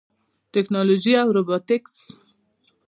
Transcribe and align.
ټیکنالوژي 0.51 1.13
او 1.21 1.27
روبوټکس 1.35 1.95